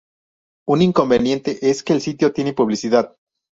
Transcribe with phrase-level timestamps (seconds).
[0.67, 3.15] Un inconveniente es que el sitio tiene publicidad.